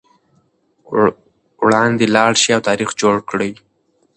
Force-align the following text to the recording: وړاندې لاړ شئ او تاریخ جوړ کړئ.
وړاندې 1.63 2.05
لاړ 2.15 2.31
شئ 2.41 2.51
او 2.55 2.61
تاریخ 2.69 2.89
جوړ 3.01 3.15
کړئ. 3.29 3.51